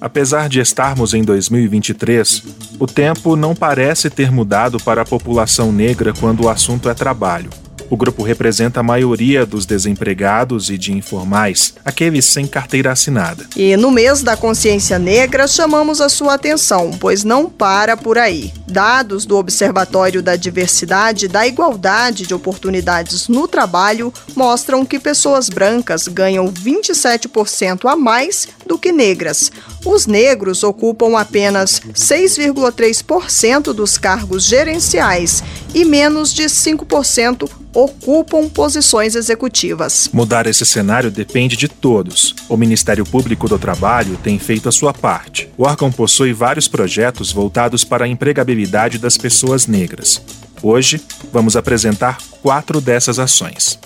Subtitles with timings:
[0.00, 2.44] Apesar de estarmos em 2023,
[2.78, 7.50] o tempo não parece ter mudado para a população negra quando o assunto é trabalho.
[7.90, 13.46] O grupo representa a maioria dos desempregados e de informais, aqueles sem carteira assinada.
[13.56, 18.52] E no mês da consciência negra, chamamos a sua atenção, pois não para por aí.
[18.66, 25.48] Dados do Observatório da Diversidade e da Igualdade de Oportunidades no Trabalho mostram que pessoas
[25.48, 29.50] brancas ganham 27% a mais do que negras.
[29.88, 35.42] Os negros ocupam apenas 6,3% dos cargos gerenciais
[35.74, 40.10] e menos de 5% ocupam posições executivas.
[40.12, 42.34] Mudar esse cenário depende de todos.
[42.50, 45.48] O Ministério Público do Trabalho tem feito a sua parte.
[45.56, 50.20] O órgão possui vários projetos voltados para a empregabilidade das pessoas negras.
[50.62, 51.00] Hoje,
[51.32, 53.78] vamos apresentar quatro dessas ações.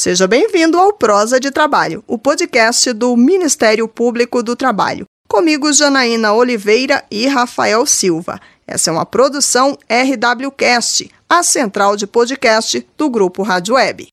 [0.00, 5.04] Seja bem-vindo ao Prosa de Trabalho, o podcast do Ministério Público do Trabalho.
[5.28, 8.40] Comigo, Janaína Oliveira e Rafael Silva.
[8.66, 14.08] Essa é uma produção RWCast, a central de podcast do Grupo Rádio Web.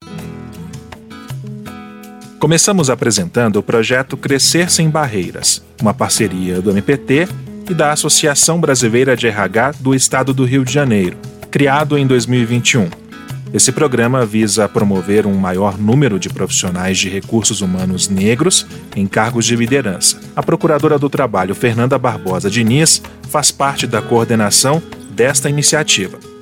[2.37, 7.29] Começamos apresentando o projeto Crescer Sem Barreiras, uma parceria do MPT
[7.69, 11.17] e da Associação Brasileira de RH do Estado do Rio de Janeiro,
[11.49, 13.06] criado em 2021.
[13.53, 19.45] Esse programa visa promover um maior número de profissionais de recursos humanos negros em cargos
[19.45, 20.19] de liderança.
[20.35, 24.81] A Procuradora do Trabalho, Fernanda Barbosa Diniz, faz parte da coordenação
[25.11, 26.36] desta iniciativa.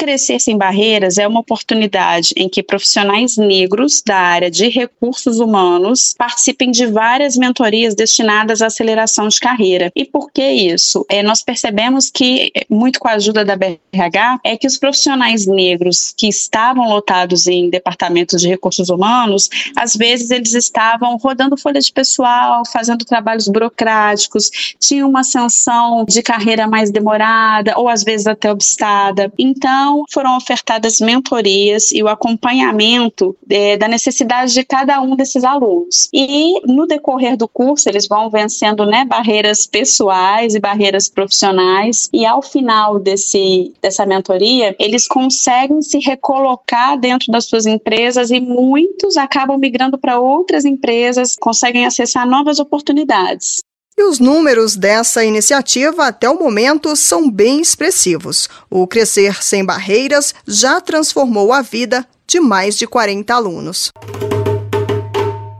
[0.00, 6.14] Crescer Sem Barreiras é uma oportunidade em que profissionais negros da área de recursos humanos
[6.16, 9.92] participem de várias mentorias destinadas à aceleração de carreira.
[9.94, 11.04] E por que isso?
[11.06, 16.14] É, nós percebemos que, muito com a ajuda da BRH, é que os profissionais negros
[16.16, 21.92] que estavam lotados em departamentos de recursos humanos, às vezes eles estavam rodando folha de
[21.92, 28.50] pessoal, fazendo trabalhos burocráticos, tinham uma ascensão de carreira mais demorada ou às vezes até
[28.50, 29.30] obstada.
[29.38, 35.42] Então, então, foram ofertadas mentorias e o acompanhamento é, da necessidade de cada um desses
[35.42, 36.08] alunos.
[36.12, 42.24] E no decorrer do curso, eles vão vencendo né, barreiras pessoais e barreiras profissionais, e
[42.24, 49.16] ao final desse, dessa mentoria, eles conseguem se recolocar dentro das suas empresas e muitos
[49.16, 53.60] acabam migrando para outras empresas, conseguem acessar novas oportunidades.
[54.00, 58.48] E os números dessa iniciativa até o momento são bem expressivos.
[58.70, 63.90] O Crescer Sem Barreiras já transformou a vida de mais de 40 alunos.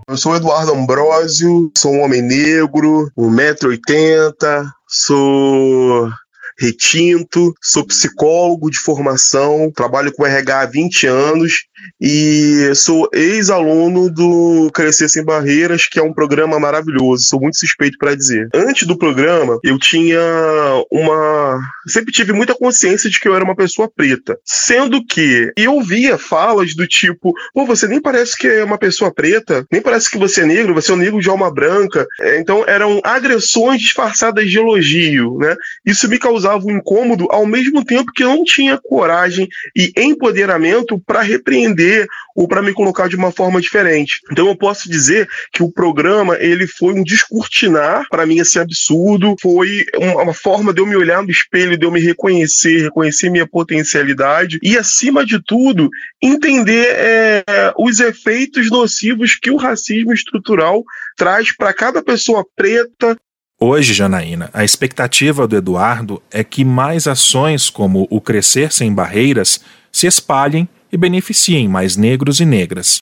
[0.09, 6.09] Eu sou Eduardo Ambrosio, sou um homem negro, 1,80m, sou
[6.61, 11.65] retinto, sou psicólogo de formação, trabalho com RH há 20 anos
[12.01, 17.97] e sou ex-aluno do Crescer Sem Barreiras, que é um programa maravilhoso, sou muito suspeito
[17.99, 18.49] para dizer.
[18.55, 20.21] Antes do programa, eu tinha
[20.91, 21.61] uma.
[21.89, 26.19] Sempre tive muita consciência de que eu era uma pessoa preta, sendo que eu via
[26.19, 30.19] falas do tipo: pô, você nem parece que é uma pessoa preta, nem parece que
[30.19, 32.07] você é negro, você é um negro de alma branca.
[32.21, 35.57] É, então eram agressões disfarçadas de elogio, né?
[35.87, 40.99] Isso me causava um incômodo, ao mesmo tempo que eu não tinha coragem e empoderamento
[40.99, 44.21] para repreender ou para me colocar de uma forma diferente.
[44.31, 49.37] Então eu posso dizer que o programa ele foi um descortinar para mim esse absurdo,
[49.41, 53.47] foi uma forma de eu me olhar no espelho, de eu me reconhecer, reconhecer minha
[53.47, 55.91] potencialidade e acima de tudo
[56.23, 57.45] entender é,
[57.79, 60.83] os efeitos nocivos que o racismo estrutural
[61.17, 63.17] traz para cada pessoa preta,
[63.63, 69.61] Hoje, Janaína, a expectativa do Eduardo é que mais ações como o Crescer Sem Barreiras
[69.93, 73.01] se espalhem e beneficiem mais negros e negras.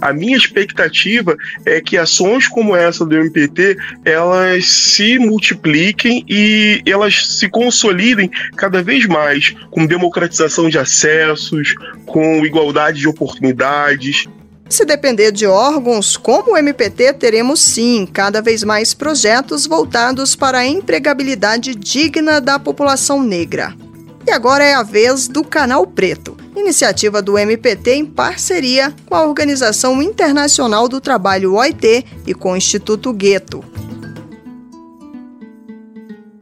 [0.00, 7.38] A minha expectativa é que ações como essa do MPT elas se multipliquem e elas
[7.38, 14.26] se consolidem cada vez mais com democratização de acessos, com igualdade de oportunidades.
[14.68, 20.58] Se depender de órgãos como o MPT, teremos sim cada vez mais projetos voltados para
[20.58, 23.74] a empregabilidade digna da população negra.
[24.26, 29.24] E agora é a vez do Canal Preto, iniciativa do MPT em parceria com a
[29.24, 33.64] Organização Internacional do Trabalho OIT e com o Instituto Gueto.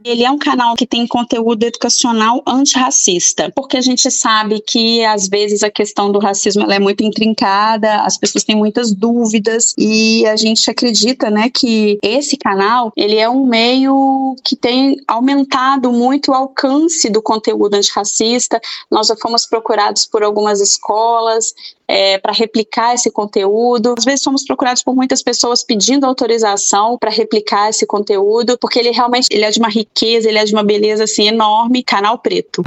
[0.05, 5.27] Ele é um canal que tem conteúdo educacional antirracista, porque a gente sabe que às
[5.29, 10.37] vezes a questão do racismo é muito intrincada, as pessoas têm muitas dúvidas e a
[10.37, 16.35] gente acredita, né, que esse canal, ele é um meio que tem aumentado muito o
[16.35, 18.61] alcance do conteúdo antirracista.
[18.91, 21.55] Nós já fomos procurados por algumas escolas
[21.87, 23.95] é, para replicar esse conteúdo.
[23.97, 28.91] Às vezes somos procurados por muitas pessoas pedindo autorização para replicar esse conteúdo, porque ele
[28.91, 31.83] realmente ele é de uma riqueza, ele é de uma beleza assim enorme.
[31.83, 32.63] Canal Preto.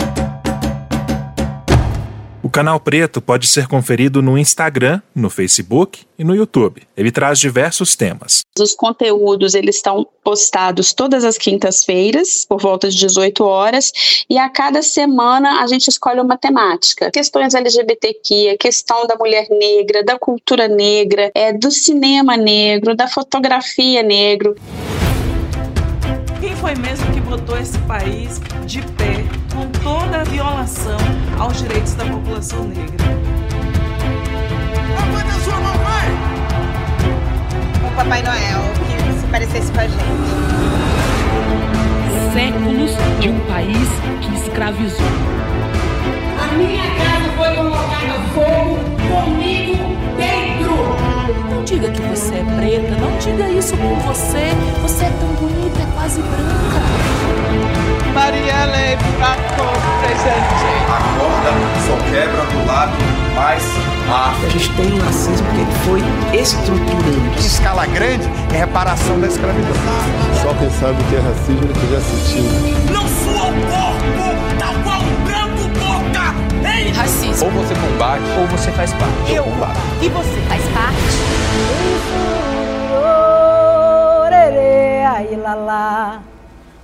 [2.57, 6.81] Canal Preto pode ser conferido no Instagram, no Facebook e no YouTube.
[6.97, 8.41] Ele traz diversos temas.
[8.59, 13.91] Os conteúdos eles estão postados todas as quintas-feiras, por volta de 18 horas,
[14.27, 17.11] e a cada semana a gente escolhe uma temática.
[17.11, 23.07] Questões LGBTQ, a questão da mulher negra, da cultura negra, é, do cinema negro, da
[23.07, 24.55] fotografia negro.
[26.59, 29.23] Foi mesmo que botou esse país de pé
[29.53, 30.97] com toda a violação
[31.39, 33.05] aos direitos da população negra?
[34.89, 36.09] Levanta sua mão, vai!
[37.87, 39.97] O Papai Noel que se parecesse com a gente.
[42.33, 43.87] Séculos de um país
[44.21, 45.05] que escravizou.
[46.41, 48.77] A minha casa foi colocada fogo
[49.07, 49.85] comigo
[50.17, 50.66] dentro.
[51.49, 54.51] Não diga que você é preta, não diga isso por você.
[54.81, 56.81] Você é tão bonita, é quase branca.
[58.13, 58.97] Marielle
[59.55, 59.71] como
[60.01, 60.67] presente.
[60.87, 61.51] Acorda,
[61.85, 63.63] só quebra do lado mais
[64.09, 66.01] A gente tem um racismo que ele foi
[66.39, 67.35] estruturando.
[67.35, 69.75] Em escala grande, é reparação da escravidão.
[70.41, 72.91] Só quem sabe o que é racismo ele estiver assistindo.
[72.91, 73.96] Não sou porco,
[76.97, 77.45] Racismo.
[77.45, 79.33] Ou você combate, ou você faz parte.
[79.33, 79.79] Eu combato.
[80.01, 81.17] E você faz parte?
[85.47, 86.21] Lá.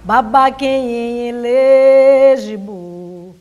[0.06, 3.36] Baba quem elegibu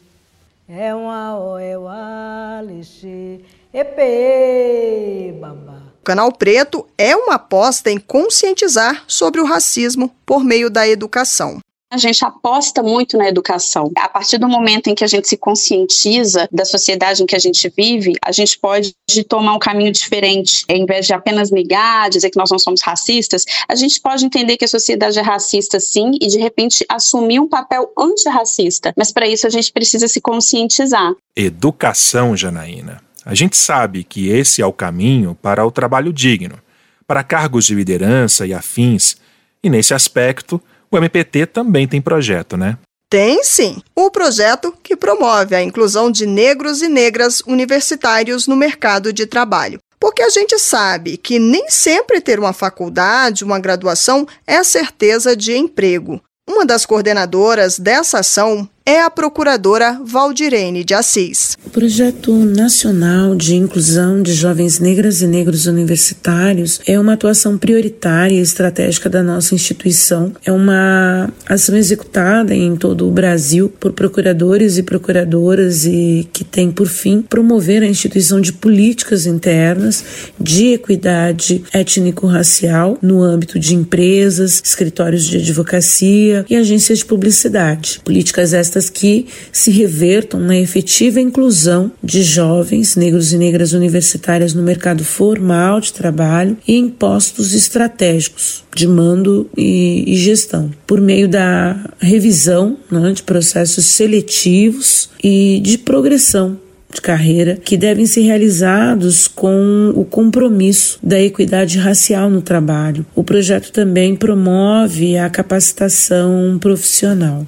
[0.69, 5.85] é uma o é uma lixe epe baba.
[6.01, 11.61] O Canal Preto é uma aposta em conscientizar sobre o racismo por meio da educação.
[11.93, 13.93] A gente aposta muito na educação.
[13.95, 17.39] A partir do momento em que a gente se conscientiza da sociedade em que a
[17.39, 18.95] gente vive, a gente pode
[19.29, 20.65] tomar um caminho diferente.
[20.71, 24.57] Em vez de apenas negar, dizer que nós não somos racistas, a gente pode entender
[24.57, 28.95] que a sociedade é racista sim e de repente assumir um papel antirracista.
[28.97, 31.13] Mas para isso a gente precisa se conscientizar.
[31.37, 33.03] Educação, Janaína.
[33.23, 36.59] A gente sabe que esse é o caminho para o trabalho digno,
[37.07, 39.17] para cargos de liderança e afins.
[39.63, 40.59] E nesse aspecto,
[40.93, 42.77] o MPT também tem projeto, né?
[43.09, 43.83] Tem sim.
[43.95, 49.79] O projeto que promove a inclusão de negros e negras universitários no mercado de trabalho.
[49.99, 55.57] Porque a gente sabe que nem sempre ter uma faculdade, uma graduação, é certeza de
[55.57, 56.21] emprego.
[56.49, 61.57] Uma das coordenadoras dessa ação é a procuradora Valdirene de Assis.
[61.65, 68.35] O projeto nacional de inclusão de jovens negras e negros universitários é uma atuação prioritária
[68.35, 70.33] e estratégica da nossa instituição.
[70.45, 76.71] É uma ação executada em todo o Brasil por procuradores e procuradoras e que tem
[76.71, 80.05] por fim promover a instituição de políticas internas
[80.39, 88.01] de equidade étnico-racial no âmbito de empresas, escritórios de advocacia e agências de publicidade.
[88.05, 94.63] Políticas estas que se revertam na efetiva inclusão de jovens negros e negras universitárias no
[94.63, 101.29] mercado formal de trabalho e em postos estratégicos de mando e, e gestão, por meio
[101.29, 106.59] da revisão né, de processos seletivos e de progressão
[106.93, 113.05] de carreira que devem ser realizados com o compromisso da equidade racial no trabalho.
[113.15, 117.47] O projeto também promove a capacitação profissional.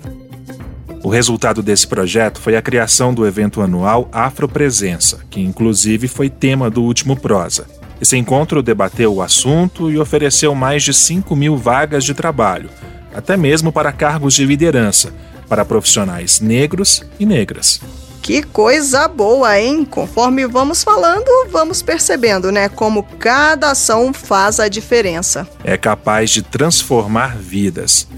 [1.05, 6.71] O resultado desse projeto foi a criação do evento anual Afropresença, que inclusive foi tema
[6.71, 7.67] do último Prosa.
[8.01, 12.71] Esse encontro debateu o assunto e ofereceu mais de 5 mil vagas de trabalho,
[13.15, 15.13] até mesmo para cargos de liderança,
[15.47, 17.83] para profissionais negros e negras.
[18.23, 19.85] Que coisa boa, hein?
[19.85, 25.47] Conforme vamos falando, vamos percebendo, né, como cada ação faz a diferença.
[25.63, 28.09] É capaz de transformar vidas.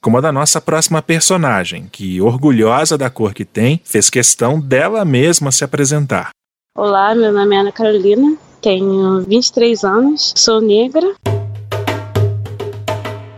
[0.00, 5.04] Como a da nossa próxima personagem, que, orgulhosa da cor que tem, fez questão dela
[5.04, 6.30] mesma se apresentar.
[6.76, 11.14] Olá, meu nome é Ana Carolina, tenho 23 anos, sou negra.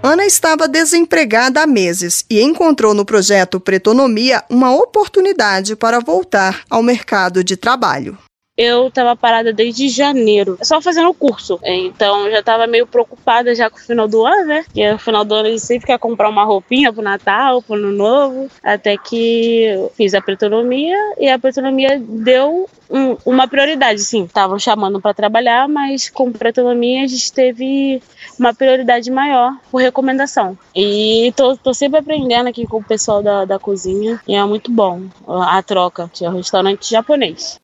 [0.02, 6.82] Ana estava desempregada há meses e encontrou no projeto Pretonomia uma oportunidade para voltar ao
[6.82, 8.18] mercado de trabalho.
[8.62, 11.58] Eu estava parada desde janeiro, só fazendo o curso.
[11.64, 14.64] Então já estava meio preocupada já com o final do ano, né?
[14.64, 17.76] Porque no final do ano a gente sempre quer comprar uma roupinha pro Natal, pro
[17.76, 18.50] Ano Novo.
[18.62, 24.24] Até que fiz a pretonomia e a pretonomia deu um, uma prioridade, sim.
[24.24, 28.02] Estavam chamando para trabalhar, mas com pretonomia a gente teve
[28.38, 30.58] uma prioridade maior por recomendação.
[30.76, 34.70] E tô, tô sempre aprendendo aqui com o pessoal da, da cozinha e é muito
[34.70, 36.10] bom a troca.
[36.12, 37.58] Tinha um restaurante japonês.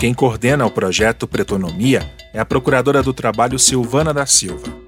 [0.00, 4.79] Quem coordena o projeto Pretonomia é a procuradora do trabalho Silvana da Silva.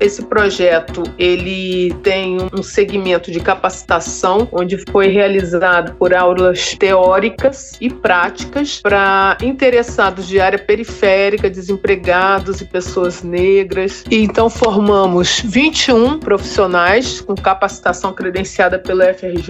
[0.00, 7.90] Esse projeto ele tem um segmento de capacitação onde foi realizado por aulas teóricas e
[7.90, 14.04] práticas para interessados de área periférica, desempregados e pessoas negras.
[14.08, 19.48] E então formamos 21 profissionais com capacitação credenciada pela FRJ,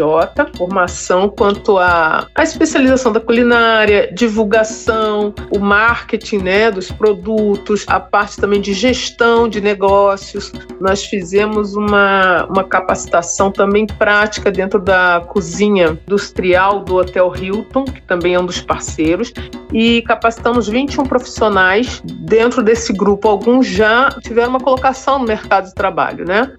[0.56, 8.38] formação quanto à, à especialização da culinária, divulgação, o marketing né, dos produtos, a parte
[8.38, 10.38] também de gestão de negócios
[10.80, 18.02] nós fizemos uma, uma capacitação também prática dentro da cozinha industrial do Hotel Hilton, que
[18.02, 19.33] também é um dos parceiros,
[19.73, 23.28] e capacitamos 21 profissionais dentro desse grupo.
[23.28, 26.57] Alguns já tiveram uma colocação no mercado de trabalho, né?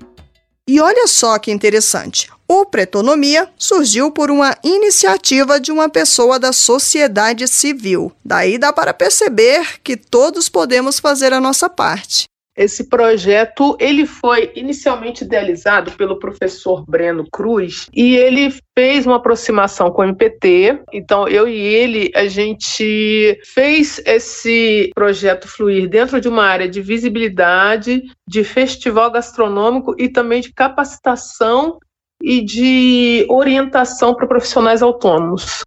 [0.69, 2.29] E olha só que interessante.
[2.47, 8.11] O Pretonomia surgiu por uma iniciativa de uma pessoa da sociedade civil.
[8.23, 12.25] Daí dá para perceber que todos podemos fazer a nossa parte.
[12.59, 19.89] Esse projeto ele foi inicialmente idealizado pelo professor Breno Cruz e ele fez uma aproximação
[19.89, 20.81] com o MPT.
[20.91, 26.81] Então eu e ele a gente fez esse projeto fluir dentro de uma área de
[26.81, 31.79] visibilidade, de festival gastronômico e também de capacitação
[32.21, 35.63] e de orientação para profissionais autônomos.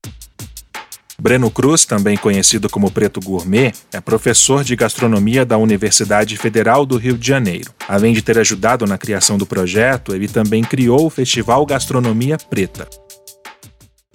[1.22, 6.96] Breno Cruz, também conhecido como Preto Gourmet, é professor de gastronomia da Universidade Federal do
[6.96, 7.70] Rio de Janeiro.
[7.88, 12.88] Além de ter ajudado na criação do projeto, ele também criou o Festival Gastronomia Preta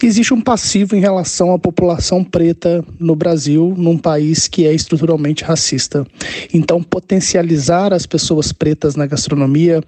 [0.06, 5.44] existe um passivo em relação à população preta no Brasil, num país que é estruturalmente
[5.44, 6.06] racista.
[6.54, 9.82] Então, potencializar as pessoas pretas na gastronomia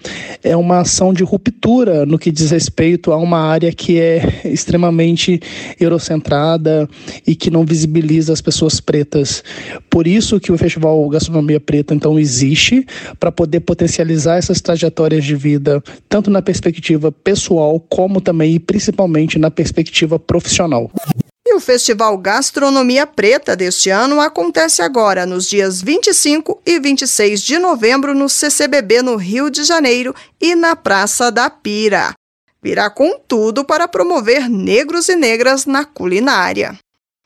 [0.43, 5.39] é uma ação de ruptura no que diz respeito a uma área que é extremamente
[5.79, 6.89] eurocentrada
[7.27, 9.43] e que não visibiliza as pessoas pretas.
[9.91, 12.83] Por isso que o Festival Gastronomia Preta então existe
[13.19, 19.37] para poder potencializar essas trajetórias de vida, tanto na perspectiva pessoal como também e principalmente
[19.37, 20.89] na perspectiva perspectiva profissional.
[21.45, 27.57] E o Festival Gastronomia Preta deste ano acontece agora, nos dias 25 e 26 de
[27.57, 32.13] novembro, no CCBB no Rio de Janeiro e na Praça da Pira.
[32.61, 36.77] Virá com tudo para promover negros e negras na culinária.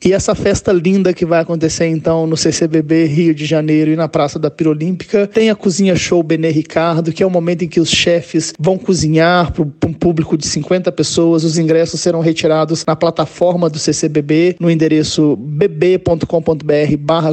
[0.05, 4.09] E essa festa linda que vai acontecer então no CCBB Rio de Janeiro e na
[4.09, 7.79] Praça da Pirolímpica tem a Cozinha Show Benê Ricardo, que é o momento em que
[7.79, 11.45] os chefes vão cozinhar para um público de 50 pessoas.
[11.45, 16.25] Os ingressos serão retirados na plataforma do CCBB, no endereço bb.com.br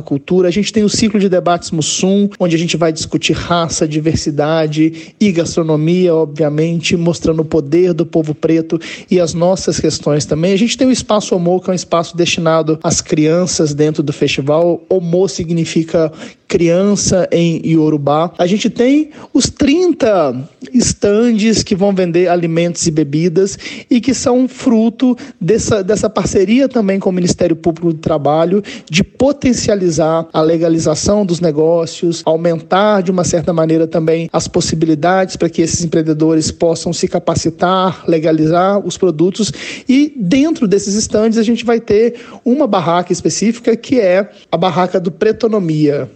[0.04, 0.46] cultura.
[0.46, 5.12] A gente tem o ciclo de debates Mussum, onde a gente vai discutir raça, diversidade
[5.18, 8.78] e gastronomia, obviamente, mostrando o poder do povo preto
[9.10, 10.52] e as nossas questões também.
[10.52, 14.12] A gente tem o Espaço Homo, que é um espaço destinado as crianças dentro do
[14.12, 14.82] festival.
[14.88, 16.12] Omo significa
[16.50, 18.32] criança em Iorubá.
[18.36, 23.56] A gente tem os 30 estandes que vão vender alimentos e bebidas
[23.88, 29.04] e que são fruto dessa, dessa parceria também com o Ministério Público do Trabalho de
[29.04, 35.62] potencializar a legalização dos negócios, aumentar de uma certa maneira também as possibilidades para que
[35.62, 39.52] esses empreendedores possam se capacitar, legalizar os produtos
[39.88, 42.16] e dentro desses estandes a gente vai ter
[42.50, 46.10] uma barraca específica que é a barraca do Pretonomia.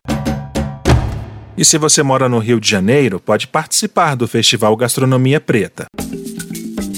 [1.56, 5.86] E se você mora no Rio de Janeiro, pode participar do Festival Gastronomia Preta.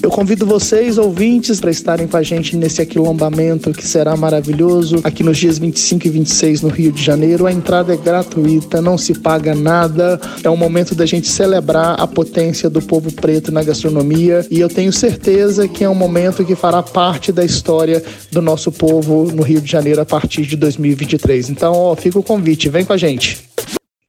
[0.07, 5.25] Eu convido vocês, ouvintes, para estarem com a gente nesse aquilombamento que será maravilhoso aqui
[5.25, 7.45] nos dias 25 e 26 no Rio de Janeiro.
[7.45, 10.21] A entrada é gratuita, não se paga nada.
[10.45, 14.69] É um momento da gente celebrar a potência do povo preto na gastronomia e eu
[14.69, 19.43] tenho certeza que é um momento que fará parte da história do nosso povo no
[19.43, 21.51] Rio de Janeiro a partir de 2023.
[21.51, 23.43] Então, ó, fica o convite, vem com a gente.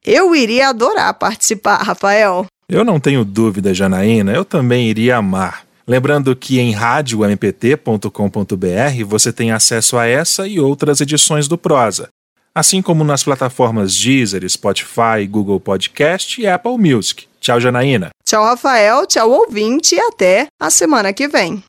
[0.06, 2.46] Eu iria adorar participar, Rafael.
[2.68, 5.66] Eu não tenho dúvida, Janaína, eu também iria amar.
[5.88, 12.10] Lembrando que em radiompt.com.br você tem acesso a essa e outras edições do Prosa,
[12.54, 17.26] assim como nas plataformas Deezer, Spotify, Google Podcast e Apple Music.
[17.40, 18.10] Tchau, Janaína.
[18.22, 19.06] Tchau, Rafael.
[19.06, 19.94] Tchau, ouvinte.
[19.94, 21.64] E até a semana que vem.